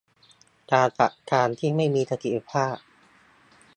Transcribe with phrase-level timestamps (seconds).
[0.71, 2.75] การจัดการที่ไม่มีประสิทธิภาพ